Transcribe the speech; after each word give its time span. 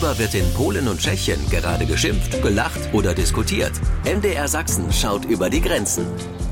Worüber 0.00 0.18
wird 0.18 0.34
in 0.34 0.50
Polen 0.54 0.88
und 0.88 0.98
Tschechien 0.98 1.38
gerade 1.50 1.84
geschimpft, 1.84 2.40
gelacht 2.40 2.80
oder 2.94 3.14
diskutiert? 3.14 3.72
MDR 4.04 4.48
Sachsen 4.48 4.90
schaut 4.90 5.26
über 5.26 5.50
die 5.50 5.60
Grenzen. 5.60 6.06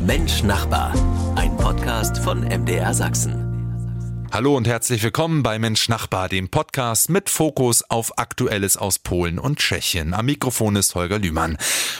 Mensch 0.07 0.43
Nachbar. 0.43 0.93
Ein 1.35 1.57
Podcast 1.57 2.19
von 2.19 2.41
MDR 2.41 2.93
Sachsen. 2.93 4.27
Hallo 4.31 4.55
und 4.55 4.69
herzlich 4.69 5.03
willkommen 5.03 5.43
bei 5.43 5.59
Mensch 5.59 5.89
Nachbar, 5.89 6.29
dem 6.29 6.51
Podcast 6.51 7.09
mit 7.09 7.31
Fokus 7.31 7.83
auf 7.89 8.19
Aktuelles 8.19 8.77
aus 8.77 8.99
Polen 8.99 9.39
und 9.39 9.61
Tschechien. 9.61 10.13
Am 10.13 10.27
Mikrofon 10.27 10.77
ist 10.77 10.95
Holger 10.95 11.19
Lühmann. 11.19 11.57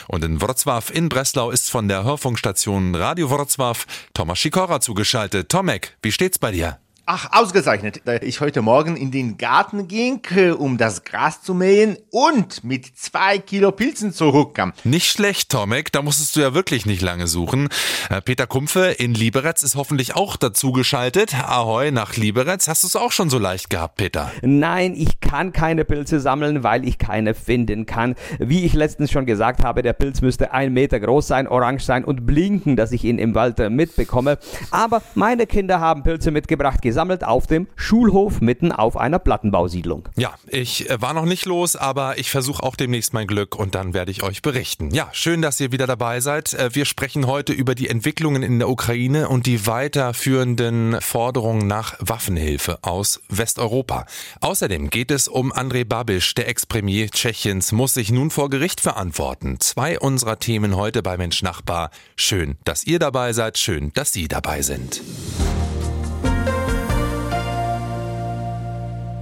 Und 0.07 0.23
in 0.23 0.39
Wrocław 0.39 0.91
in 0.91 1.09
Breslau 1.09 1.49
ist 1.49 1.71
von 1.71 1.87
der 1.87 2.03
Hörfunkstation 2.03 2.93
Radio 2.93 3.27
Wrocław 3.27 3.87
Thomas 4.13 4.39
Sikora 4.39 4.81
zugeschaltet. 4.81 5.49
Tomek, 5.49 5.97
wie 6.03 6.11
steht's 6.11 6.37
bei 6.37 6.51
dir? 6.51 6.77
Ach, 7.11 7.27
ausgezeichnet. 7.31 8.01
Da 8.05 8.17
ich 8.17 8.39
heute 8.39 8.61
Morgen 8.61 8.95
in 8.95 9.09
den 9.09 9.39
Garten 9.39 9.87
ging, 9.87 10.21
um 10.59 10.77
das 10.77 11.05
Gras 11.05 11.41
zu 11.41 11.55
mähen 11.55 11.97
und 12.11 12.63
mit 12.63 12.85
zwei 12.95 13.39
Kilo 13.39 13.71
Pilzen 13.71 14.13
zurückkam. 14.13 14.73
Nicht 14.83 15.07
schlecht, 15.07 15.49
Tomek. 15.49 15.91
Da 15.91 16.03
musstest 16.03 16.35
du 16.35 16.41
ja 16.41 16.53
wirklich 16.53 16.85
nicht 16.85 17.01
lange 17.01 17.25
suchen. 17.25 17.69
Äh, 18.11 18.21
Peter 18.21 18.45
Kumpfe 18.45 18.91
in 18.99 19.15
Liberec 19.15 19.63
ist 19.63 19.73
hoffentlich 19.73 20.15
auch 20.15 20.35
dazu 20.35 20.71
geschaltet. 20.71 21.33
Ahoi 21.33 21.89
nach 21.89 22.15
Liberec. 22.15 22.67
Hast 22.67 22.83
du 22.83 22.87
es 22.87 22.95
auch 22.95 23.11
schon 23.11 23.31
so 23.31 23.39
leicht 23.39 23.71
gehabt, 23.71 23.95
Peter? 23.95 24.31
Nein, 24.43 24.93
ich 24.95 25.19
kann 25.19 25.51
keine 25.51 25.85
Pilze 25.85 26.19
sammeln, 26.19 26.61
weil 26.61 26.87
ich 26.87 26.99
keine 26.99 27.33
finden 27.33 27.87
kann. 27.87 28.13
Wie 28.37 28.65
ich 28.65 28.73
letztens 28.73 29.09
schon 29.09 29.25
gesagt 29.25 29.63
habe, 29.63 29.81
der 29.81 29.93
Pilz 29.93 30.21
müsste 30.21 30.51
ein 30.51 30.73
Meter 30.73 30.99
groß 30.99 31.25
sein, 31.25 31.47
orange 31.47 31.83
sein 31.83 32.05
und 32.05 32.27
blinken, 32.27 32.75
dass 32.75 32.91
ich 32.91 33.03
ihn 33.03 33.17
im 33.17 33.33
Wald 33.33 33.57
mitbekomme. 33.57 34.37
Aber 34.69 35.01
meine 35.15 35.47
Kinder 35.47 35.79
haben 35.79 36.03
Pilze 36.03 36.29
mitgebracht, 36.29 36.83
gesagt 36.83 36.98
gesammelt 36.99 37.23
auf 37.23 37.47
dem 37.47 37.67
Schulhof 37.77 38.41
mitten 38.41 38.73
auf 38.73 38.97
einer 38.97 39.19
Plattenbausiedlung. 39.19 40.09
Ja, 40.17 40.33
ich 40.47 40.89
äh, 40.89 41.01
war 41.01 41.13
noch 41.13 41.23
nicht 41.23 41.45
los, 41.45 41.77
aber 41.77 42.17
ich 42.17 42.29
versuche 42.29 42.61
auch 42.61 42.75
demnächst 42.75 43.13
mein 43.13 43.25
Glück 43.25 43.55
und 43.55 43.73
dann 43.73 43.93
werde 43.93 44.11
ich 44.11 44.21
euch 44.21 44.41
berichten. 44.41 44.91
Ja, 44.91 45.07
schön, 45.13 45.41
dass 45.41 45.61
ihr 45.61 45.71
wieder 45.71 45.87
dabei 45.87 46.19
seid. 46.19 46.53
Äh, 46.55 46.75
wir 46.75 46.83
sprechen 46.83 47.25
heute 47.25 47.53
über 47.53 47.73
die 47.73 47.87
Entwicklungen 47.87 48.43
in 48.43 48.59
der 48.59 48.67
Ukraine 48.67 49.29
und 49.29 49.45
die 49.45 49.65
weiterführenden 49.65 50.99
Forderungen 50.99 51.67
nach 51.67 51.95
Waffenhilfe 51.99 52.79
aus 52.81 53.21
Westeuropa. 53.29 54.05
Außerdem 54.41 54.89
geht 54.89 55.09
es 55.09 55.29
um 55.29 55.53
Andrej 55.53 55.85
Babiš, 55.85 56.35
der 56.35 56.49
Ex-Premier 56.49 57.09
Tschechiens, 57.09 57.71
muss 57.71 57.93
sich 57.93 58.11
nun 58.11 58.29
vor 58.29 58.49
Gericht 58.49 58.81
verantworten. 58.81 59.61
Zwei 59.61 59.97
unserer 59.97 60.39
Themen 60.39 60.75
heute 60.75 61.01
bei 61.01 61.15
Mensch 61.15 61.43
Nachbar. 61.43 61.91
Schön, 62.17 62.57
dass 62.65 62.83
ihr 62.83 62.99
dabei 62.99 63.31
seid, 63.31 63.57
schön, 63.57 63.93
dass 63.93 64.11
Sie 64.11 64.27
dabei 64.27 64.61
sind. 64.63 65.01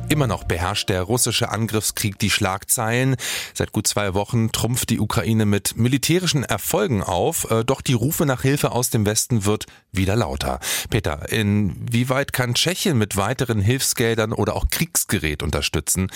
Immer 0.10 0.28
noch 0.28 0.46
beherrscht 0.46 0.88
der 0.88 1.02
russische 1.02 1.50
Angriffskrieg 1.50 2.18
die 2.18 2.30
Schlagzeilen. 2.30 3.18
Seit 3.54 3.74
gut 3.74 3.88
zwei 3.88 4.14
Wochen 4.14 4.54
trumpft 4.54 4.90
die 4.90 5.02
Ukraine 5.02 5.46
mit 5.46 5.76
militärischen 5.76 6.44
Erfolgen 6.44 7.04
auf, 7.04 7.52
äh, 7.52 7.66
doch 7.66 7.82
die 7.82 7.94
Rufe 7.94 8.26
nach 8.26 8.42
Hilfe 8.42 8.72
aus 8.72 8.90
dem 8.90 9.06
Westen 9.06 9.44
wird 9.44 9.66
wieder 9.92 10.16
lauter. 10.16 10.60
Peter, 10.90 11.30
inwieweit 11.30 12.32
kann 12.32 12.54
Tschechien 12.54 12.98
mit 12.98 13.18
weiteren 13.18 13.60
Hilfsgeldern 13.60 14.32
oder 14.32 14.56
auch 14.56 14.70
Kriegsgerät 14.70 15.44
unterstützen? 15.44 16.10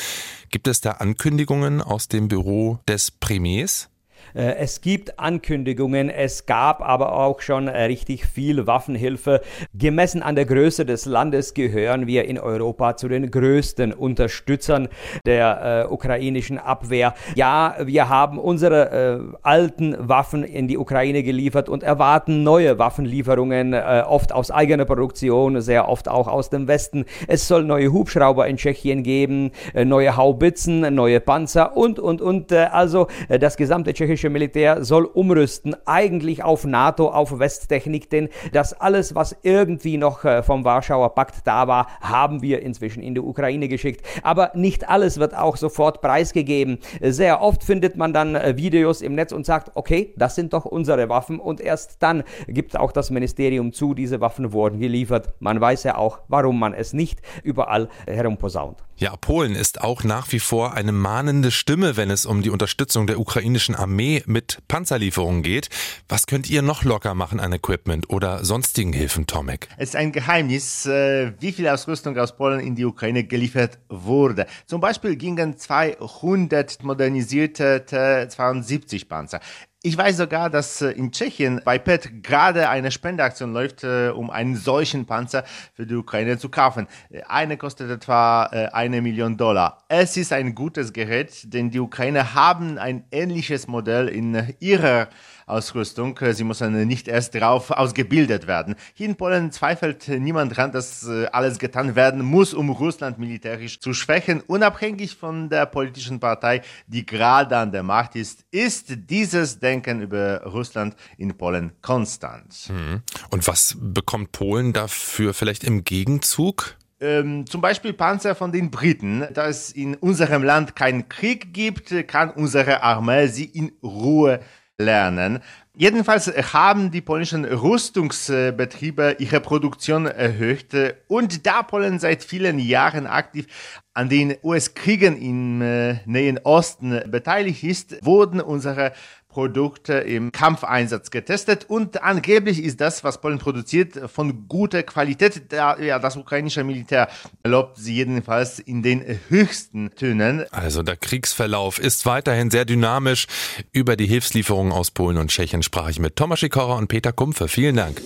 Gibt 0.49 0.67
es 0.67 0.79
da 0.79 0.91
Ankündigungen 0.91 1.81
aus 1.81 2.07
dem 2.07 2.29
Büro 2.29 2.79
des 2.87 3.11
Premiers? 3.11 3.90
Äh, 4.33 4.55
es 4.55 4.81
gibt 4.81 5.19
Ankündigungen, 5.19 6.09
es 6.09 6.45
gab 6.45 6.81
aber 6.81 7.13
auch 7.13 7.41
schon 7.41 7.67
äh, 7.67 7.83
richtig 7.83 8.25
viel 8.25 8.67
Waffenhilfe. 8.67 9.41
Gemessen 9.73 10.23
an 10.23 10.35
der 10.35 10.45
Größe 10.45 10.85
des 10.85 11.05
Landes 11.05 11.53
gehören 11.53 12.07
wir 12.07 12.25
in 12.25 12.39
Europa 12.39 12.95
zu 12.97 13.07
den 13.07 13.29
größten 13.29 13.93
Unterstützern 13.93 14.87
der 15.25 15.85
äh, 15.89 15.93
ukrainischen 15.93 16.57
Abwehr. 16.57 17.13
Ja, 17.35 17.75
wir 17.83 18.09
haben 18.09 18.39
unsere 18.39 18.91
äh, 18.91 19.37
alten 19.41 19.95
Waffen 19.99 20.43
in 20.43 20.67
die 20.67 20.77
Ukraine 20.77 21.23
geliefert 21.23 21.69
und 21.69 21.83
erwarten 21.83 22.43
neue 22.43 22.79
Waffenlieferungen, 22.79 23.73
äh, 23.73 24.03
oft 24.07 24.31
aus 24.33 24.51
eigener 24.51 24.85
Produktion, 24.85 25.61
sehr 25.61 25.89
oft 25.89 26.07
auch 26.07 26.27
aus 26.27 26.49
dem 26.49 26.67
Westen. 26.67 27.05
Es 27.27 27.47
soll 27.47 27.63
neue 27.63 27.91
Hubschrauber 27.91 28.47
in 28.47 28.57
Tschechien 28.57 29.03
geben, 29.03 29.51
äh, 29.73 29.85
neue 29.85 30.15
Haubitzen, 30.15 30.93
neue 30.93 31.19
Panzer 31.19 31.75
und, 31.75 31.99
und, 31.99 32.21
und. 32.21 32.51
also 32.53 33.07
das 33.29 33.57
gesamte 33.57 33.93
tschechische 33.93 34.20
russische 34.21 34.29
Militär 34.29 34.83
soll 34.85 35.05
umrüsten, 35.05 35.75
eigentlich 35.85 36.43
auf 36.43 36.63
NATO, 36.63 37.09
auf 37.09 37.39
Westtechnik, 37.39 38.09
denn 38.11 38.29
das 38.53 38.73
alles, 38.73 39.15
was 39.15 39.35
irgendwie 39.41 39.97
noch 39.97 40.23
äh, 40.25 40.43
vom 40.43 40.63
Warschauer 40.63 41.15
Pakt 41.15 41.47
da 41.47 41.67
war, 41.67 41.87
haben 42.01 42.43
wir 42.43 42.61
inzwischen 42.61 43.01
in 43.01 43.15
die 43.15 43.21
Ukraine 43.21 43.67
geschickt. 43.67 44.05
Aber 44.21 44.51
nicht 44.53 44.87
alles 44.87 45.17
wird 45.17 45.35
auch 45.35 45.57
sofort 45.57 46.01
preisgegeben. 46.01 46.77
Sehr 47.01 47.41
oft 47.41 47.63
findet 47.63 47.97
man 47.97 48.13
dann 48.13 48.35
äh, 48.35 48.55
Videos 48.57 49.01
im 49.01 49.15
Netz 49.15 49.31
und 49.31 49.45
sagt, 49.45 49.71
okay, 49.73 50.13
das 50.17 50.35
sind 50.35 50.53
doch 50.53 50.65
unsere 50.65 51.09
Waffen 51.09 51.39
und 51.39 51.59
erst 51.59 51.97
dann 52.03 52.23
gibt 52.47 52.77
auch 52.77 52.91
das 52.91 53.09
Ministerium 53.09 53.73
zu, 53.73 53.95
diese 53.95 54.21
Waffen 54.21 54.53
wurden 54.53 54.79
geliefert. 54.79 55.33
Man 55.39 55.59
weiß 55.59 55.83
ja 55.83 55.95
auch, 55.97 56.19
warum 56.27 56.59
man 56.59 56.75
es 56.75 56.93
nicht 56.93 57.21
überall 57.43 57.89
herumposaunt. 58.05 58.77
Ja, 59.01 59.15
Polen 59.15 59.55
ist 59.55 59.81
auch 59.81 60.03
nach 60.03 60.31
wie 60.31 60.37
vor 60.37 60.75
eine 60.75 60.91
mahnende 60.91 61.49
Stimme, 61.49 61.97
wenn 61.97 62.11
es 62.11 62.27
um 62.27 62.43
die 62.43 62.51
Unterstützung 62.51 63.07
der 63.07 63.19
ukrainischen 63.19 63.73
Armee 63.73 64.10
mit 64.25 64.59
Panzerlieferungen 64.67 65.43
geht. 65.43 65.69
Was 66.09 66.27
könnt 66.27 66.49
ihr 66.49 66.61
noch 66.61 66.83
locker 66.83 67.13
machen 67.13 67.39
an 67.39 67.53
Equipment 67.53 68.09
oder 68.09 68.43
sonstigen 68.43 68.93
Hilfen, 68.93 69.27
Tomek? 69.27 69.69
Es 69.77 69.89
ist 69.89 69.95
ein 69.95 70.11
Geheimnis, 70.11 70.85
äh, 70.85 71.31
wie 71.39 71.51
viel 71.51 71.67
Ausrüstung 71.67 72.17
aus 72.17 72.35
Polen 72.35 72.59
in 72.59 72.75
die 72.75 72.85
Ukraine 72.85 73.23
geliefert 73.23 73.79
wurde. 73.89 74.45
Zum 74.65 74.81
Beispiel 74.81 75.15
gingen 75.15 75.57
200 75.57 76.83
modernisierte 76.83 77.85
T-72 77.85 79.07
Panzer. 79.07 79.39
Ich 79.83 79.97
weiß 79.97 80.17
sogar, 80.17 80.51
dass 80.51 80.83
äh, 80.83 80.91
in 80.91 81.11
Tschechien 81.11 81.59
bei 81.65 81.79
PET 81.79 82.21
gerade 82.21 82.69
eine 82.69 82.91
Spendeaktion 82.91 83.51
läuft, 83.51 83.83
äh, 83.83 84.09
um 84.09 84.29
einen 84.29 84.55
solchen 84.55 85.07
Panzer 85.07 85.43
für 85.73 85.87
die 85.87 85.95
Ukraine 85.95 86.37
zu 86.37 86.49
kaufen. 86.49 86.87
Eine 87.27 87.57
kostet 87.57 87.89
etwa 87.89 88.47
äh, 88.51 88.67
eine 88.73 89.01
Million 89.01 89.37
Dollar. 89.37 89.79
Es 89.87 90.17
ist 90.17 90.33
ein 90.33 90.53
gutes 90.53 90.93
Gerät, 90.93 91.51
denn 91.51 91.71
die 91.71 91.79
Ukraine 91.79 92.35
haben 92.35 92.77
ein 92.77 93.05
ähnliches 93.09 93.67
Modell 93.67 94.07
in 94.07 94.53
ihrer 94.59 95.07
Ausrüstung. 95.51 96.17
Sie 96.31 96.43
müssen 96.43 96.87
nicht 96.87 97.07
erst 97.07 97.35
darauf 97.35 97.71
ausgebildet 97.71 98.47
werden. 98.47 98.75
Hier 98.93 99.07
in 99.07 99.15
Polen 99.15 99.51
zweifelt 99.51 100.07
niemand 100.07 100.55
dran, 100.55 100.71
dass 100.71 101.07
äh, 101.07 101.27
alles 101.31 101.59
getan 101.59 101.95
werden 101.95 102.23
muss, 102.23 102.53
um 102.53 102.69
Russland 102.69 103.19
militärisch 103.19 103.79
zu 103.79 103.93
schwächen. 103.93 104.41
Unabhängig 104.41 105.15
von 105.15 105.49
der 105.49 105.65
politischen 105.65 106.19
Partei, 106.19 106.61
die 106.87 107.05
gerade 107.05 107.57
an 107.57 107.71
der 107.71 107.83
Macht 107.83 108.15
ist, 108.15 108.45
ist 108.51 108.93
dieses 109.09 109.59
Denken 109.59 110.01
über 110.01 110.43
Russland 110.43 110.95
in 111.17 111.37
Polen 111.37 111.73
konstant. 111.81 112.69
Mhm. 112.69 113.01
Und 113.29 113.47
was 113.47 113.77
bekommt 113.79 114.31
Polen 114.31 114.73
dafür 114.73 115.33
vielleicht 115.33 115.63
im 115.63 115.83
Gegenzug? 115.83 116.77
Ähm, 117.01 117.47
zum 117.47 117.61
Beispiel 117.61 117.93
Panzer 117.93 118.35
von 118.35 118.51
den 118.51 118.69
Briten. 118.69 119.25
Da 119.33 119.47
es 119.47 119.71
in 119.71 119.95
unserem 119.95 120.43
Land 120.43 120.75
keinen 120.75 121.09
Krieg 121.09 121.51
gibt, 121.51 122.07
kann 122.07 122.29
unsere 122.29 122.83
Armee 122.83 123.25
sie 123.27 123.45
in 123.45 123.71
Ruhe 123.81 124.39
lernen. 124.83 125.39
Jedenfalls 125.73 126.27
haben 126.53 126.91
die 126.91 126.99
polnischen 126.99 127.45
Rüstungsbetriebe 127.45 129.15
ihre 129.19 129.39
Produktion 129.39 130.05
erhöht 130.05 130.73
und 131.07 131.45
da 131.47 131.63
Polen 131.63 131.97
seit 131.97 132.25
vielen 132.25 132.59
Jahren 132.59 133.07
aktiv 133.07 133.47
an 133.93 134.09
den 134.09 134.35
US-Kriegen 134.43 135.21
im 135.21 135.61
äh, 135.61 135.99
Nähen 136.05 136.39
Osten 136.43 137.01
beteiligt 137.09 137.63
ist, 137.63 138.05
wurden 138.05 138.41
unsere 138.41 138.91
Produkte 139.31 139.93
im 139.93 140.31
Kampfeinsatz 140.31 141.09
getestet 141.09 141.65
und 141.67 142.03
angeblich 142.03 142.61
ist 142.63 142.81
das, 142.81 143.03
was 143.03 143.21
Polen 143.21 143.39
produziert, 143.39 143.99
von 144.11 144.47
guter 144.47 144.83
Qualität. 144.83 145.51
Da, 145.51 145.79
ja, 145.79 145.99
das 145.99 146.17
ukrainische 146.17 146.63
Militär 146.63 147.07
lobt 147.43 147.77
sie 147.77 147.95
jedenfalls 147.95 148.59
in 148.59 148.83
den 148.83 149.19
höchsten 149.29 149.95
Tönen. 149.95 150.45
Also 150.51 150.83
der 150.83 150.97
Kriegsverlauf 150.97 151.79
ist 151.79 152.05
weiterhin 152.05 152.51
sehr 152.51 152.65
dynamisch. 152.65 153.27
Über 153.71 153.95
die 153.95 154.07
Hilfslieferungen 154.07 154.73
aus 154.73 154.91
Polen 154.91 155.17
und 155.17 155.29
Tschechien 155.29 155.63
sprach 155.63 155.89
ich 155.89 155.99
mit 155.99 156.15
Thomas 156.15 156.39
Schikora 156.39 156.77
und 156.77 156.87
Peter 156.87 157.13
Kumpfe. 157.13 157.47
Vielen 157.47 157.77
Dank. 157.77 158.01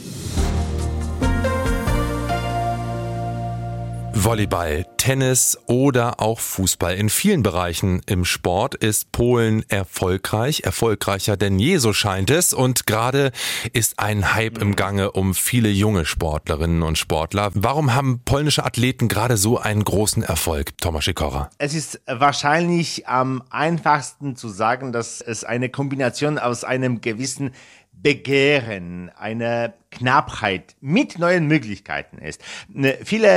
Volleyball, 4.17 4.85
Tennis 4.95 5.59
oder 5.67 6.21
auch 6.21 6.39
Fußball. 6.39 6.95
In 6.95 7.09
vielen 7.09 7.43
Bereichen 7.43 8.01
im 8.05 8.23
Sport 8.23 8.73
ist 8.73 9.11
Polen 9.11 9.69
erfolgreich, 9.69 10.61
erfolgreicher 10.63 11.35
denn 11.35 11.59
je, 11.59 11.77
so 11.77 11.91
scheint 11.91 12.29
es. 12.29 12.53
Und 12.53 12.87
gerade 12.87 13.33
ist 13.73 13.99
ein 13.99 14.33
Hype 14.33 14.57
im 14.57 14.77
Gange 14.77 15.11
um 15.11 15.35
viele 15.35 15.69
junge 15.69 16.05
Sportlerinnen 16.05 16.81
und 16.81 16.97
Sportler. 16.97 17.51
Warum 17.55 17.93
haben 17.93 18.21
polnische 18.23 18.63
Athleten 18.63 19.09
gerade 19.09 19.35
so 19.35 19.59
einen 19.59 19.83
großen 19.83 20.23
Erfolg, 20.23 20.77
Thomas 20.77 21.03
Sikora? 21.05 21.49
Es 21.57 21.73
ist 21.73 22.01
wahrscheinlich 22.07 23.07
am 23.09 23.43
einfachsten 23.49 24.37
zu 24.37 24.47
sagen, 24.47 24.93
dass 24.93 25.19
es 25.19 25.43
eine 25.43 25.67
Kombination 25.67 26.39
aus 26.39 26.63
einem 26.63 27.01
gewissen 27.01 27.51
Begehren, 27.91 29.09
einer 29.17 29.73
Knappheit 29.95 30.75
mit 30.81 31.17
neuen 31.19 31.47
Möglichkeiten 31.47 32.17
ist. 32.17 32.41
Ne, 32.67 32.97
viele 33.03 33.27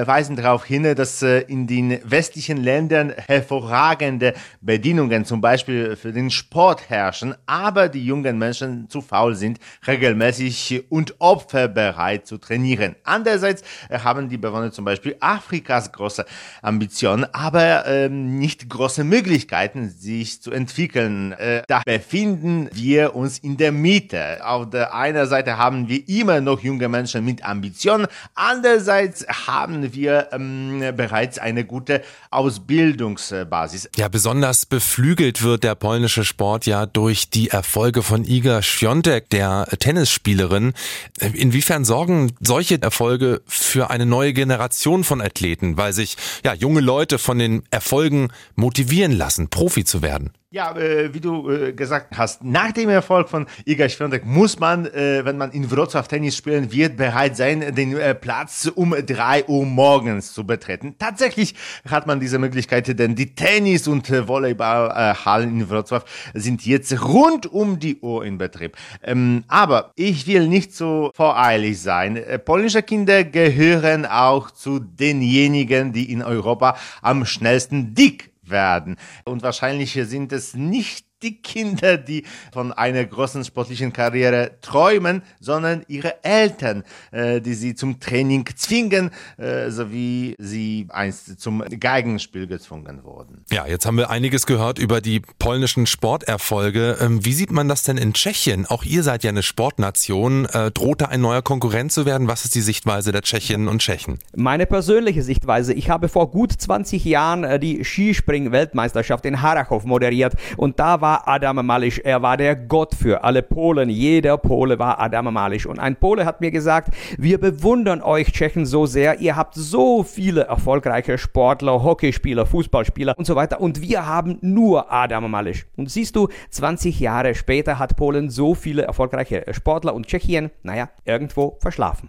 äh, 0.00 0.06
weisen 0.06 0.36
darauf 0.36 0.64
hin, 0.64 0.94
dass 0.94 1.22
äh, 1.22 1.40
in 1.40 1.66
den 1.66 1.98
westlichen 2.04 2.58
Ländern 2.58 3.12
hervorragende 3.26 4.34
Bedingungen 4.60 5.24
zum 5.24 5.40
Beispiel 5.40 5.96
für 5.96 6.12
den 6.12 6.30
Sport 6.30 6.88
herrschen, 6.88 7.34
aber 7.46 7.88
die 7.88 8.04
jungen 8.04 8.38
Menschen 8.38 8.88
zu 8.88 9.00
faul 9.00 9.34
sind, 9.34 9.58
regelmäßig 9.86 10.84
und 10.88 11.16
opferbereit 11.18 12.26
zu 12.26 12.38
trainieren. 12.38 12.96
Andererseits 13.04 13.62
äh, 13.88 13.98
haben 13.98 14.28
die 14.28 14.38
Bewohner 14.38 14.70
zum 14.72 14.84
Beispiel 14.84 15.16
Afrikas 15.20 15.92
große 15.92 16.24
Ambitionen, 16.62 17.26
aber 17.32 17.86
ähm, 17.86 18.38
nicht 18.38 18.68
große 18.68 19.04
Möglichkeiten, 19.04 19.90
sich 19.90 20.40
zu 20.42 20.50
entwickeln. 20.50 21.32
Äh, 21.32 21.62
da 21.66 21.82
befinden 21.84 22.68
wir 22.72 23.14
uns 23.14 23.38
in 23.38 23.56
der 23.56 23.72
Mitte. 23.72 24.44
Auf 24.44 24.70
der 24.70 24.94
einen 24.94 25.26
Seite 25.26 25.58
haben 25.58 25.88
wir 25.88 25.95
immer 25.98 26.40
noch 26.40 26.60
junge 26.62 26.88
Menschen 26.88 27.24
mit 27.24 27.44
Ambitionen, 27.44 28.06
andererseits 28.34 29.26
haben 29.46 29.94
wir 29.94 30.28
ähm, 30.32 30.82
bereits 30.96 31.38
eine 31.38 31.64
gute 31.64 32.02
Ausbildungsbasis. 32.36 33.88
Ja, 33.96 34.08
besonders 34.08 34.66
beflügelt 34.66 35.42
wird 35.42 35.64
der 35.64 35.74
polnische 35.74 36.24
Sport 36.24 36.66
ja 36.66 36.86
durch 36.86 37.30
die 37.30 37.48
Erfolge 37.48 38.02
von 38.02 38.24
Iga 38.24 38.62
Świątek, 38.62 39.30
der 39.30 39.66
Tennisspielerin. 39.78 40.74
Inwiefern 41.18 41.84
sorgen 41.84 42.32
solche 42.40 42.80
Erfolge 42.80 43.40
für 43.46 43.90
eine 43.90 44.06
neue 44.06 44.32
Generation 44.34 45.02
von 45.02 45.20
Athleten, 45.20 45.76
weil 45.76 45.92
sich 45.92 46.16
ja 46.44 46.54
junge 46.54 46.80
Leute 46.80 47.18
von 47.18 47.38
den 47.38 47.62
Erfolgen 47.70 48.28
motivieren 48.54 49.12
lassen, 49.12 49.48
Profi 49.48 49.84
zu 49.84 50.02
werden? 50.02 50.32
Ja, 50.50 50.74
äh, 50.76 51.12
wie 51.12 51.20
du 51.20 51.50
äh, 51.50 51.72
gesagt 51.72 52.16
hast, 52.16 52.42
nach 52.42 52.72
dem 52.72 52.88
Erfolg 52.88 53.28
von 53.28 53.46
Iga 53.66 53.88
Świątek 53.88 54.24
muss 54.24 54.58
man, 54.58 54.86
äh, 54.86 55.24
wenn 55.24 55.36
man 55.36 55.50
in 55.50 55.68
Wrocław 55.68 56.08
Tennis 56.08 56.36
spielen 56.36 56.72
wird, 56.72 56.96
bereit 56.96 57.36
sein, 57.36 57.74
den 57.74 57.96
äh, 57.96 58.14
Platz 58.14 58.70
um 58.74 58.94
drei 59.04 59.44
Uhr 59.46 59.66
morgens 59.66 60.32
zu 60.32 60.46
betreten. 60.46 60.94
Tatsächlich 60.98 61.56
hat 61.86 62.06
man 62.06 62.20
diese 62.26 62.40
Möglichkeit, 62.40 62.98
denn 62.98 63.14
die 63.14 63.36
Tennis- 63.36 63.86
und 63.86 64.10
äh, 64.10 64.26
Volleyballhallen 64.26 65.60
in 65.60 65.68
Wrocław 65.68 66.02
sind 66.34 66.66
jetzt 66.66 67.00
rund 67.04 67.46
um 67.46 67.78
die 67.78 68.00
Uhr 68.00 68.24
in 68.24 68.36
Betrieb. 68.36 68.76
Ähm, 69.00 69.44
aber 69.46 69.92
ich 69.94 70.26
will 70.26 70.48
nicht 70.48 70.74
so 70.74 71.12
voreilig 71.14 71.80
sein. 71.80 72.16
Äh, 72.16 72.40
polnische 72.40 72.82
Kinder 72.82 73.22
gehören 73.22 74.06
auch 74.06 74.50
zu 74.50 74.80
denjenigen, 74.80 75.92
die 75.92 76.10
in 76.10 76.20
Europa 76.20 76.76
am 77.00 77.24
schnellsten 77.24 77.94
dick 77.94 78.32
werden. 78.42 78.96
Und 79.24 79.44
wahrscheinlich 79.44 79.92
sind 79.92 80.32
es 80.32 80.54
nicht 80.54 81.06
die 81.22 81.40
Kinder, 81.40 81.96
die 81.96 82.24
von 82.52 82.72
einer 82.72 83.04
großen 83.04 83.44
sportlichen 83.44 83.92
Karriere 83.92 84.52
träumen, 84.60 85.22
sondern 85.40 85.82
ihre 85.88 86.22
Eltern, 86.22 86.84
äh, 87.10 87.40
die 87.40 87.54
sie 87.54 87.74
zum 87.74 88.00
Training 88.00 88.46
zwingen, 88.54 89.10
äh, 89.38 89.70
so 89.70 89.90
wie 89.90 90.34
sie 90.38 90.86
einst 90.90 91.40
zum 91.40 91.64
Geigenspiel 91.80 92.46
gezwungen 92.46 93.02
wurden. 93.02 93.44
Ja, 93.50 93.66
jetzt 93.66 93.86
haben 93.86 93.96
wir 93.96 94.10
einiges 94.10 94.46
gehört 94.46 94.78
über 94.78 95.00
die 95.00 95.20
polnischen 95.38 95.86
Sporterfolge. 95.86 96.98
Ähm, 97.00 97.24
wie 97.24 97.32
sieht 97.32 97.50
man 97.50 97.68
das 97.68 97.82
denn 97.82 97.96
in 97.96 98.12
Tschechien? 98.12 98.66
Auch 98.66 98.84
ihr 98.84 99.02
seid 99.02 99.24
ja 99.24 99.30
eine 99.30 99.42
Sportnation. 99.42 100.44
Äh, 100.46 100.70
droht 100.70 101.00
da 101.00 101.06
ein 101.06 101.22
neuer 101.22 101.42
Konkurrent 101.42 101.92
zu 101.92 102.04
werden? 102.04 102.28
Was 102.28 102.44
ist 102.44 102.54
die 102.54 102.60
Sichtweise 102.60 103.12
der 103.12 103.22
Tschechinnen 103.22 103.68
und 103.68 103.80
Tschechen? 103.80 104.18
Meine 104.34 104.66
persönliche 104.66 105.22
Sichtweise. 105.22 105.72
Ich 105.72 105.88
habe 105.88 106.08
vor 106.08 106.30
gut 106.30 106.52
20 106.52 107.04
Jahren 107.06 107.44
äh, 107.44 107.58
die 107.58 107.84
Skispring-Weltmeisterschaft 107.84 109.24
in 109.24 109.40
Harachov 109.40 109.84
moderiert 109.84 110.34
und 110.58 110.78
da 110.78 111.00
war 111.00 111.05
war 111.06 111.28
Adam 111.28 111.64
Malisch. 111.64 112.00
Er 112.02 112.20
war 112.22 112.36
der 112.36 112.56
Gott 112.56 112.92
für 112.92 113.22
alle 113.22 113.40
Polen. 113.40 113.88
Jeder 113.88 114.36
Pole 114.38 114.80
war 114.80 114.98
Adam 115.00 115.32
Malisch. 115.32 115.64
Und 115.64 115.78
ein 115.78 115.94
Pole 115.94 116.24
hat 116.24 116.40
mir 116.40 116.50
gesagt, 116.50 116.88
wir 117.16 117.38
bewundern 117.38 118.02
euch 118.02 118.32
Tschechen 118.32 118.66
so 118.66 118.86
sehr. 118.86 119.20
Ihr 119.20 119.36
habt 119.36 119.54
so 119.54 120.02
viele 120.02 120.42
erfolgreiche 120.42 121.16
Sportler, 121.16 121.84
Hockeyspieler, 121.84 122.44
Fußballspieler 122.44 123.16
und 123.16 123.24
so 123.24 123.36
weiter. 123.36 123.60
Und 123.60 123.82
wir 123.82 124.04
haben 124.04 124.38
nur 124.40 124.92
Adam 124.92 125.30
Malisch. 125.30 125.66
Und 125.76 125.92
siehst 125.92 126.16
du, 126.16 126.26
20 126.50 126.98
Jahre 126.98 127.36
später 127.36 127.78
hat 127.78 127.96
Polen 127.96 128.28
so 128.28 128.56
viele 128.56 128.82
erfolgreiche 128.82 129.44
Sportler 129.52 129.94
und 129.94 130.08
Tschechien, 130.08 130.50
naja, 130.64 130.88
irgendwo 131.04 131.56
verschlafen. 131.60 132.08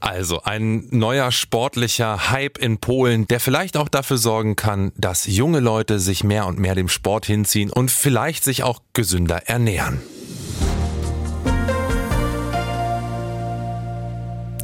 Also 0.00 0.40
ein 0.44 0.88
neuer 0.90 1.30
sportlicher 1.30 2.30
Hype 2.30 2.56
in 2.56 2.78
Polen, 2.78 3.26
der 3.26 3.40
vielleicht 3.40 3.76
auch 3.76 3.90
dafür 3.90 4.16
sorgen 4.16 4.56
kann, 4.56 4.92
dass 4.96 5.26
junge 5.26 5.60
Leute 5.60 5.98
sich 5.98 6.24
mehr 6.24 6.46
und 6.46 6.58
mehr 6.58 6.74
dem 6.74 6.88
Sport 6.88 7.26
hinziehen 7.26 7.70
und 7.70 7.81
und 7.82 7.90
vielleicht 7.90 8.44
sich 8.44 8.62
auch 8.62 8.80
gesünder 8.92 9.48
ernähren. 9.48 10.00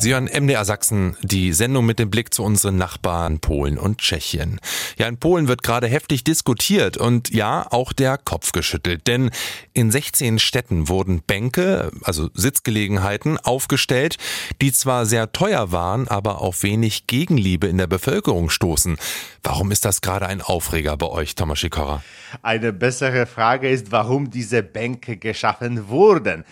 Sie 0.08 0.14
hören 0.14 0.24
MDR 0.24 0.64
Sachsen, 0.64 1.18
die 1.20 1.52
Sendung 1.52 1.84
mit 1.84 1.98
dem 1.98 2.08
Blick 2.08 2.32
zu 2.32 2.42
unseren 2.42 2.78
Nachbarn 2.78 3.40
Polen 3.40 3.76
und 3.76 3.98
Tschechien. 3.98 4.58
Ja, 4.96 5.06
in 5.06 5.18
Polen 5.18 5.48
wird 5.48 5.62
gerade 5.62 5.86
heftig 5.86 6.24
diskutiert 6.24 6.96
und 6.96 7.28
ja, 7.28 7.66
auch 7.70 7.92
der 7.92 8.16
Kopf 8.16 8.52
geschüttelt, 8.52 9.06
denn 9.06 9.30
in 9.74 9.90
16 9.90 10.38
Städten 10.38 10.88
wurden 10.88 11.20
Bänke, 11.20 11.90
also 12.04 12.30
Sitzgelegenheiten, 12.32 13.36
aufgestellt, 13.36 14.16
die 14.62 14.72
zwar 14.72 15.04
sehr 15.04 15.30
teuer 15.32 15.72
waren, 15.72 16.08
aber 16.08 16.40
auf 16.40 16.62
wenig 16.62 17.06
Gegenliebe 17.06 17.66
in 17.66 17.76
der 17.76 17.86
Bevölkerung 17.86 18.48
stoßen. 18.48 18.96
Warum 19.42 19.70
ist 19.70 19.84
das 19.84 20.00
gerade 20.00 20.26
ein 20.26 20.40
Aufreger 20.40 20.96
bei 20.96 21.06
euch, 21.06 21.34
Thomas 21.34 21.58
Schikora? 21.58 22.02
Eine 22.40 22.72
bessere 22.72 23.26
Frage 23.26 23.68
ist, 23.68 23.92
warum 23.92 24.30
diese 24.30 24.62
Bänke 24.62 25.18
geschaffen 25.18 25.88
wurden. 25.88 26.44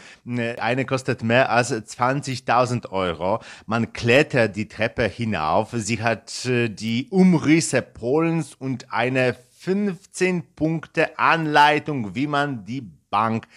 Eine 0.59 0.85
kostet 0.85 1.23
mehr 1.23 1.51
als 1.51 1.73
20.000 1.73 2.91
Euro. 2.91 3.41
Man 3.67 3.93
klettert 3.93 4.57
die 4.57 4.69
Treppe 4.69 5.05
hinauf. 5.05 5.71
Sie 5.73 6.03
hat 6.03 6.45
äh, 6.47 6.69
die 6.69 7.09
Umrisse 7.11 7.83
Polens 7.83 8.55
und 8.55 8.93
eine 8.93 9.37
15 9.59 10.55
Punkte 10.55 11.19
Anleitung, 11.19 12.15
wie 12.15 12.27
man 12.27 12.65
die 12.65 12.83
Bank 13.11 13.49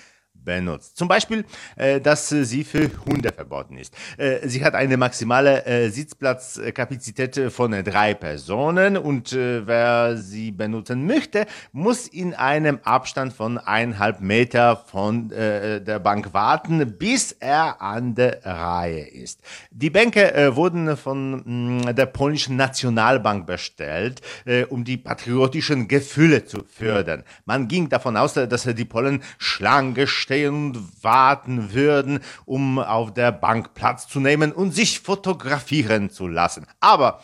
benutzt. 0.49 0.97
Zum 0.97 1.07
Beispiel, 1.07 1.45
äh, 1.75 2.01
dass 2.01 2.29
sie 2.29 2.63
für 2.63 2.89
Hunde 3.05 3.31
verboten 3.31 3.77
ist. 3.77 3.93
Äh, 4.17 4.47
sie 4.47 4.63
hat 4.65 4.73
eine 4.73 4.97
maximale 4.97 5.63
äh, 5.65 5.89
Sitzplatzkapazität 5.89 7.51
von 7.51 7.71
drei 7.83 8.15
Personen 8.15 8.97
und 8.97 9.31
äh, 9.31 9.67
wer 9.67 10.17
sie 10.17 10.51
benutzen 10.51 11.05
möchte, 11.05 11.45
muss 11.71 12.07
in 12.07 12.33
einem 12.33 12.79
Abstand 12.83 13.31
von 13.33 13.59
eineinhalb 13.59 14.21
Meter 14.21 14.75
von 14.75 15.31
äh, 15.31 15.81
der 15.81 15.99
Bank 15.99 16.33
warten, 16.33 16.97
bis 16.97 17.31
er 17.33 17.79
an 17.79 18.15
der 18.15 18.43
Reihe 18.43 19.07
ist. 19.07 19.41
Die 19.69 19.91
Bänke 19.91 20.33
äh, 20.33 20.55
wurden 20.55 20.97
von 20.97 21.83
mm, 21.85 21.95
der 21.95 22.07
polnischen 22.07 22.55
Nationalbank 22.55 23.45
bestellt, 23.45 24.21
äh, 24.45 24.63
um 24.63 24.83
die 24.83 24.97
patriotischen 24.97 25.87
Gefühle 25.87 26.45
zu 26.45 26.63
fördern. 26.63 27.23
Man 27.45 27.67
ging 27.67 27.87
davon 27.89 28.17
aus, 28.17 28.33
dass 28.33 28.63
die 28.63 28.85
Polen 28.85 29.21
Schlange 29.37 30.07
stehen 30.07 30.38
und 30.47 31.03
warten 31.03 31.73
würden, 31.73 32.19
um 32.45 32.79
auf 32.79 33.13
der 33.13 33.31
Bank 33.31 33.73
Platz 33.73 34.07
zu 34.07 34.19
nehmen 34.19 34.51
und 34.51 34.71
sich 34.71 34.99
fotografieren 34.99 36.09
zu 36.09 36.27
lassen. 36.27 36.65
Aber 36.79 37.21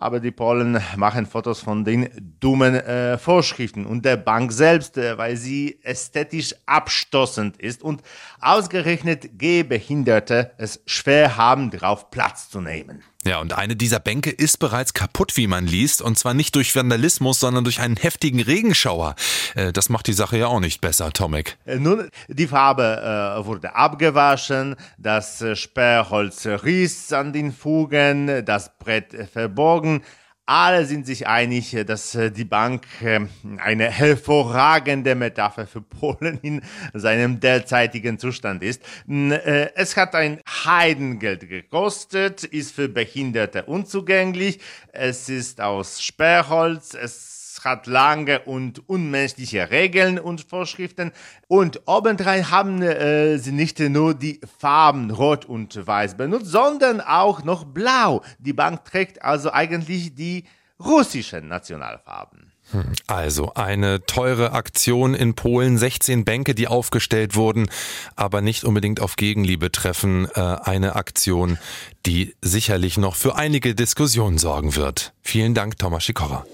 aber 0.00 0.18
die 0.18 0.30
Polen 0.30 0.80
machen 0.96 1.26
Fotos 1.26 1.60
von 1.60 1.84
den 1.84 2.08
dummen 2.40 2.74
äh, 2.74 3.18
Vorschriften 3.18 3.84
und 3.84 4.06
der 4.06 4.16
Bank 4.16 4.50
selbst, 4.50 4.96
äh, 4.96 5.18
weil 5.18 5.36
sie 5.36 5.78
ästhetisch 5.82 6.54
abstoßend 6.64 7.58
ist 7.58 7.82
und 7.82 8.02
ausgerechnet 8.40 9.38
Gehbehinderte 9.38 10.52
es 10.56 10.82
schwer 10.86 11.36
haben, 11.36 11.70
drauf 11.70 12.10
Platz 12.10 12.48
zu 12.48 12.62
nehmen. 12.62 13.02
Ja, 13.30 13.38
und 13.38 13.52
eine 13.52 13.76
dieser 13.76 14.00
Bänke 14.00 14.30
ist 14.30 14.58
bereits 14.58 14.92
kaputt, 14.92 15.36
wie 15.36 15.46
man 15.46 15.64
liest, 15.64 16.02
und 16.02 16.18
zwar 16.18 16.34
nicht 16.34 16.56
durch 16.56 16.74
Vandalismus, 16.74 17.38
sondern 17.38 17.62
durch 17.62 17.78
einen 17.78 17.94
heftigen 17.94 18.40
Regenschauer. 18.40 19.14
Äh, 19.54 19.72
das 19.72 19.88
macht 19.88 20.08
die 20.08 20.14
Sache 20.14 20.36
ja 20.36 20.48
auch 20.48 20.58
nicht 20.58 20.80
besser, 20.80 21.12
Tomek. 21.12 21.56
Äh, 21.64 21.76
nun, 21.76 22.10
die 22.26 22.48
Farbe 22.48 22.82
äh, 22.82 23.46
wurde 23.46 23.76
abgewaschen, 23.76 24.74
das 24.98 25.44
Sperrholz 25.54 26.44
riss 26.44 27.12
an 27.12 27.32
den 27.32 27.52
Fugen, 27.52 28.44
das 28.44 28.76
Brett 28.80 29.14
verborgen. 29.32 30.02
Alle 30.52 30.84
sind 30.84 31.06
sich 31.06 31.28
einig, 31.28 31.76
dass 31.86 32.16
äh, 32.16 32.32
die 32.32 32.44
Bank 32.44 32.84
ähm, 33.04 33.28
eine 33.58 33.88
hervorragende 33.88 35.14
Metapher 35.14 35.64
für 35.64 35.80
Polen 35.80 36.40
in 36.42 36.60
seinem 36.92 37.38
derzeitigen 37.38 38.18
Zustand 38.18 38.64
ist. 38.64 38.82
Äh, 39.08 39.68
es 39.76 39.96
hat 39.96 40.16
ein 40.16 40.40
Heidengeld 40.64 41.48
gekostet, 41.48 42.42
ist 42.42 42.74
für 42.74 42.88
Behinderte 42.88 43.62
unzugänglich, 43.66 44.58
es 44.90 45.28
ist 45.28 45.60
aus 45.60 46.02
Sperrholz, 46.02 46.94
es 46.94 47.29
hat 47.64 47.86
lange 47.86 48.40
und 48.40 48.88
unmenschliche 48.88 49.70
Regeln 49.70 50.18
und 50.18 50.42
Vorschriften. 50.42 51.12
Und 51.48 51.82
obendrein 51.86 52.50
haben 52.50 52.82
äh, 52.82 53.38
sie 53.38 53.52
nicht 53.52 53.78
nur 53.78 54.14
die 54.14 54.40
Farben 54.58 55.10
Rot 55.10 55.44
und 55.44 55.86
Weiß 55.86 56.16
benutzt, 56.16 56.46
sondern 56.46 57.00
auch 57.00 57.44
noch 57.44 57.64
Blau. 57.64 58.22
Die 58.38 58.52
Bank 58.52 58.84
trägt 58.84 59.22
also 59.22 59.52
eigentlich 59.52 60.14
die 60.14 60.44
russischen 60.78 61.48
Nationalfarben. 61.48 62.50
Hm, 62.72 62.92
also 63.06 63.54
eine 63.54 64.04
teure 64.06 64.52
Aktion 64.52 65.14
in 65.14 65.34
Polen, 65.34 65.76
16 65.76 66.24
Bänke, 66.24 66.54
die 66.54 66.68
aufgestellt 66.68 67.34
wurden, 67.34 67.68
aber 68.16 68.40
nicht 68.40 68.64
unbedingt 68.64 69.00
auf 69.00 69.16
Gegenliebe 69.16 69.72
treffen. 69.72 70.28
Äh, 70.34 70.40
eine 70.40 70.96
Aktion, 70.96 71.58
die 72.06 72.34
sicherlich 72.40 72.96
noch 72.96 73.16
für 73.16 73.36
einige 73.36 73.74
Diskussionen 73.74 74.38
sorgen 74.38 74.76
wird. 74.76 75.12
Vielen 75.22 75.54
Dank, 75.54 75.78
Thomas 75.78 76.04
Schikora. 76.04 76.46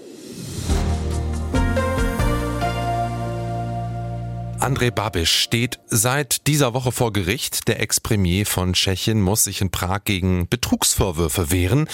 Andrej 4.67 4.91
Babiš 4.91 5.31
steht 5.31 5.79
seit 5.85 6.45
dieser 6.45 6.73
Woche 6.73 6.91
vor 6.91 7.13
Gericht. 7.13 7.69
Der 7.69 7.79
Ex-Premier 7.79 8.45
von 8.45 8.73
Tschechien 8.73 9.21
muss 9.21 9.45
sich 9.45 9.61
in 9.61 9.71
Prag 9.71 10.01
gegen 10.03 10.49
Betrugsvorwürfe 10.49 11.51
wehren 11.51 11.87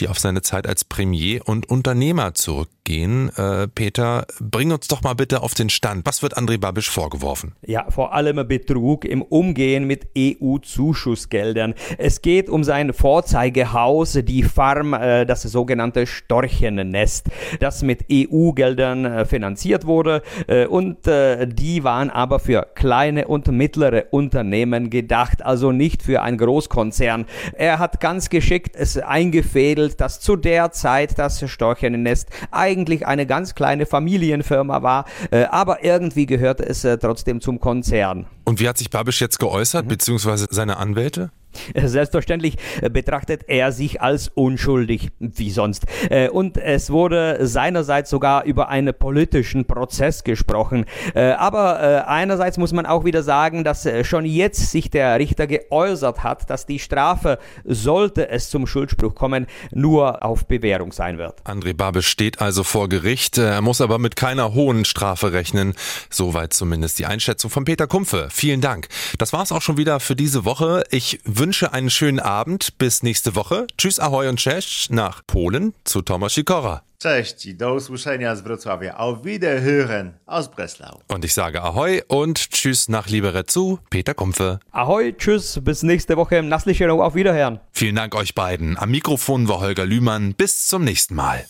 die 0.00 0.08
auf 0.08 0.18
seine 0.18 0.42
Zeit 0.42 0.66
als 0.66 0.84
Premier 0.84 1.40
und 1.46 1.68
Unternehmer 1.68 2.34
zurückgehen. 2.34 3.30
Äh, 3.36 3.68
Peter, 3.68 4.26
bring 4.40 4.72
uns 4.72 4.88
doch 4.88 5.02
mal 5.02 5.14
bitte 5.14 5.42
auf 5.42 5.54
den 5.54 5.68
Stand. 5.70 6.06
Was 6.06 6.22
wird 6.22 6.36
André 6.36 6.58
Babisch 6.58 6.90
vorgeworfen? 6.90 7.54
Ja, 7.66 7.90
vor 7.90 8.14
allem 8.14 8.46
Betrug 8.46 9.04
im 9.04 9.22
Umgehen 9.22 9.86
mit 9.86 10.08
EU-Zuschussgeldern. 10.16 11.74
Es 11.98 12.22
geht 12.22 12.48
um 12.48 12.64
sein 12.64 12.92
Vorzeigehaus, 12.92 14.18
die 14.22 14.42
Farm, 14.42 14.94
äh, 14.94 15.24
das 15.26 15.42
sogenannte 15.42 16.06
Storchennest, 16.06 17.28
das 17.60 17.82
mit 17.82 18.06
EU-Geldern 18.10 19.04
äh, 19.04 19.24
finanziert 19.24 19.86
wurde 19.86 20.22
äh, 20.46 20.66
und 20.66 21.06
äh, 21.06 21.46
die 21.46 21.84
waren 21.84 22.10
aber 22.10 22.38
für 22.38 22.66
kleine 22.74 23.28
und 23.28 23.48
mittlere 23.48 24.06
Unternehmen 24.10 24.90
gedacht, 24.90 25.44
also 25.44 25.72
nicht 25.72 26.02
für 26.02 26.22
ein 26.22 26.38
Großkonzern. 26.38 27.26
Er 27.54 27.78
hat 27.78 28.00
ganz 28.00 28.30
geschickt 28.30 28.76
es 28.76 28.98
eingefädelt 28.98 29.85
erzählt, 29.86 30.00
dass 30.00 30.20
zu 30.20 30.36
der 30.36 30.72
Zeit 30.72 31.18
das 31.18 31.48
Storchennest 31.48 32.28
eigentlich 32.50 33.06
eine 33.06 33.26
ganz 33.26 33.54
kleine 33.54 33.86
Familienfirma 33.86 34.82
war, 34.82 35.04
äh, 35.30 35.44
aber 35.44 35.84
irgendwie 35.84 36.26
gehörte 36.26 36.64
es 36.64 36.84
äh, 36.84 36.98
trotzdem 36.98 37.40
zum 37.40 37.60
Konzern. 37.60 38.26
Und 38.44 38.60
wie 38.60 38.68
hat 38.68 38.78
sich 38.78 38.90
Babisch 38.90 39.20
jetzt 39.20 39.38
geäußert, 39.38 39.84
mhm. 39.84 39.88
beziehungsweise 39.88 40.46
seine 40.50 40.76
Anwälte? 40.76 41.30
Selbstverständlich 41.74 42.56
äh, 42.80 42.90
betrachtet 42.90 43.42
er 43.48 43.72
sich 43.72 44.00
als 44.00 44.28
unschuldig, 44.28 45.10
wie 45.18 45.50
sonst. 45.50 45.84
Äh, 46.10 46.28
und 46.28 46.56
es 46.56 46.90
wurde 46.90 47.46
seinerseits 47.46 48.10
sogar 48.10 48.44
über 48.44 48.68
einen 48.68 48.94
politischen 48.94 49.64
Prozess 49.64 50.24
gesprochen. 50.24 50.84
Äh, 51.14 51.32
aber 51.32 52.06
einerseits 52.08 52.58
muss 52.58 52.72
man 52.72 52.86
auch 52.86 53.04
wieder 53.04 53.22
sagen, 53.22 53.64
dass 53.64 53.88
schon 54.02 54.24
jetzt 54.24 54.70
sich 54.70 54.90
der 54.90 55.18
Richter 55.18 55.46
geäußert 55.46 56.22
hat, 56.22 56.50
dass 56.50 56.66
die 56.66 56.78
Strafe, 56.78 57.38
sollte 57.64 58.28
es 58.28 58.50
zum 58.50 58.66
Schuldspruch 58.66 59.14
kommen, 59.14 59.46
nur 59.72 60.22
auf 60.24 60.46
Bewährung 60.46 60.92
sein 60.92 61.18
wird. 61.18 61.42
André 61.44 61.74
Babe 61.74 62.02
steht 62.02 62.40
also 62.40 62.64
vor 62.64 62.88
Gericht. 62.88 63.38
Er 63.38 63.60
muss 63.60 63.80
aber 63.80 63.98
mit 63.98 64.16
keiner 64.16 64.54
hohen 64.54 64.84
Strafe 64.84 65.32
rechnen. 65.32 65.74
Soweit 66.10 66.52
zumindest 66.52 66.98
die 66.98 67.06
Einschätzung 67.06 67.50
von 67.50 67.64
Peter 67.64 67.86
Kumpfe. 67.86 68.28
Vielen 68.30 68.60
Dank. 68.60 68.88
Das 69.18 69.32
war's 69.32 69.52
auch 69.52 69.62
schon 69.62 69.76
wieder 69.76 70.00
für 70.00 70.16
diese 70.16 70.44
Woche. 70.44 70.84
Ich 70.90 71.20
wünsche 71.24 71.45
wünsche 71.46 71.72
einen 71.72 71.90
schönen 71.90 72.18
Abend. 72.18 72.76
Bis 72.76 73.04
nächste 73.04 73.36
Woche. 73.36 73.68
Tschüss, 73.78 74.00
Ahoi 74.00 74.28
und 74.28 74.40
Cześć 74.40 74.90
nach 74.90 75.22
Polen 75.28 75.74
zu 75.84 76.02
Tomasz 76.02 76.34
Sikora. 76.34 76.82
Cześć 76.98 77.54
do 77.54 77.74
usłyszenia 77.74 78.34
z 78.34 78.42
Wrocławia. 78.42 78.96
Auf 78.96 79.24
Wiederhören 79.24 80.14
aus 80.26 80.48
Breslau. 80.48 81.00
Und 81.06 81.24
ich 81.24 81.34
sage 81.34 81.62
Ahoi 81.62 82.02
und 82.08 82.50
Tschüss 82.50 82.88
nach 82.88 83.06
Liberec 83.08 83.48
zu 83.48 83.78
Peter 83.90 84.12
Kumpfe. 84.14 84.58
Ahoi, 84.72 85.12
Tschüss, 85.12 85.60
bis 85.62 85.84
nächste 85.84 86.16
Woche 86.16 86.36
im 86.36 86.48
Nasslichero. 86.48 87.00
Auf 87.00 87.14
Wiederhören. 87.14 87.60
Vielen 87.70 87.94
Dank 87.94 88.16
euch 88.16 88.34
beiden. 88.34 88.76
Am 88.76 88.90
Mikrofon 88.90 89.46
war 89.48 89.60
Holger 89.60 89.86
Lühmann. 89.86 90.34
Bis 90.34 90.66
zum 90.66 90.82
nächsten 90.82 91.14
Mal. 91.14 91.46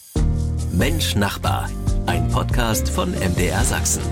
Mensch 0.73 1.15
Nachbar, 1.17 1.71
ein 2.05 2.29
Podcast 2.29 2.91
von 2.91 3.13
MDR 3.13 3.65
Sachsen. 3.65 4.03